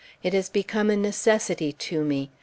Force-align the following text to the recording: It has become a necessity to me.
It 0.23 0.33
has 0.33 0.49
become 0.49 0.89
a 0.89 0.97
necessity 0.97 1.71
to 1.73 2.03
me. 2.03 2.31